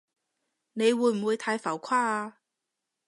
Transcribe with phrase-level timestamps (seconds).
[0.73, 2.39] 你會唔會太浮誇啊？